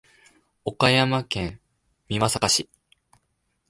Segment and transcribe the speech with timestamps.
[0.65, 1.59] 岡山県
[2.07, 2.67] 美作市